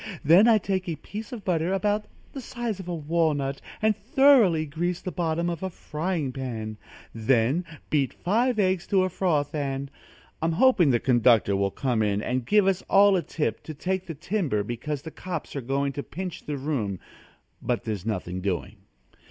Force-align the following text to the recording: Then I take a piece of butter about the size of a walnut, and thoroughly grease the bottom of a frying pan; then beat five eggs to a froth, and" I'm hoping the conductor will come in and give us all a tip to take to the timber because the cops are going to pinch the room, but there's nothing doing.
Then 0.23 0.47
I 0.47 0.57
take 0.57 0.89
a 0.89 0.95
piece 0.95 1.31
of 1.31 1.45
butter 1.45 1.71
about 1.71 2.05
the 2.33 2.41
size 2.41 2.79
of 2.79 2.87
a 2.87 2.95
walnut, 2.95 3.61
and 3.83 3.95
thoroughly 3.95 4.65
grease 4.65 4.99
the 4.99 5.11
bottom 5.11 5.47
of 5.47 5.61
a 5.61 5.69
frying 5.69 6.31
pan; 6.31 6.77
then 7.13 7.65
beat 7.91 8.11
five 8.11 8.57
eggs 8.57 8.87
to 8.87 9.03
a 9.03 9.09
froth, 9.09 9.53
and" 9.53 9.91
I'm 10.41 10.53
hoping 10.53 10.89
the 10.89 10.99
conductor 10.99 11.55
will 11.55 11.69
come 11.69 12.01
in 12.01 12.19
and 12.19 12.47
give 12.47 12.65
us 12.65 12.81
all 12.89 13.15
a 13.15 13.21
tip 13.21 13.61
to 13.61 13.75
take 13.75 14.07
to 14.07 14.15
the 14.15 14.19
timber 14.19 14.63
because 14.63 15.03
the 15.03 15.11
cops 15.11 15.55
are 15.55 15.61
going 15.61 15.93
to 15.93 16.01
pinch 16.01 16.45
the 16.47 16.57
room, 16.57 16.99
but 17.61 17.83
there's 17.83 18.03
nothing 18.03 18.41
doing. 18.41 18.77